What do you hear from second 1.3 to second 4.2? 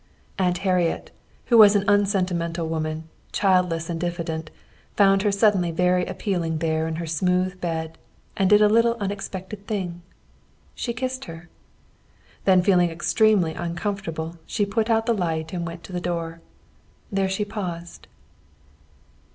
who was an unsentimental woman, childless and